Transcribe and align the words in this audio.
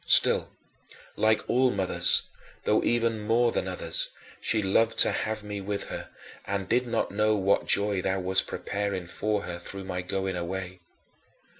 Still, 0.07 0.49
like 1.15 1.47
all 1.47 1.69
mothers 1.69 2.23
though 2.63 2.83
even 2.83 3.19
more 3.21 3.51
than 3.51 3.67
others 3.67 4.09
she 4.41 4.63
loved 4.63 4.97
to 4.97 5.11
have 5.11 5.43
me 5.43 5.61
with 5.61 5.89
her, 5.89 6.09
and 6.45 6.67
did 6.67 6.87
not 6.87 7.11
know 7.11 7.35
what 7.37 7.67
joy 7.67 8.01
thou 8.01 8.19
wast 8.19 8.47
preparing 8.47 9.05
for 9.05 9.43
her 9.43 9.59
through 9.59 9.83
my 9.83 10.01
going 10.01 10.35
away. 10.35 10.79